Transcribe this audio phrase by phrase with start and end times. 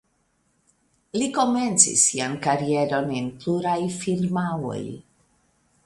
[1.17, 4.85] Li komencis sian karieron en pluraj firmaoj.